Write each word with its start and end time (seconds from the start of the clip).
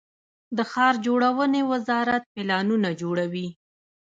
د 0.57 0.59
ښار 0.71 0.93
جوړونې 1.05 1.61
وزارت 1.71 2.23
پلانونه 2.33 2.89
جوړوي 3.01 3.47